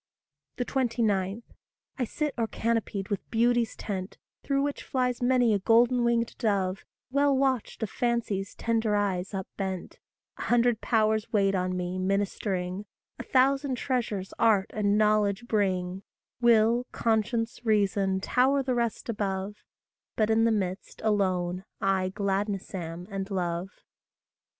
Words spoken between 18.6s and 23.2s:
the rest above; But in the midst, alone, I gladness am